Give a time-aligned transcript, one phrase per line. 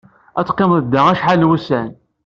[0.39, 1.89] Ad teqqimed da acḥal n wussan.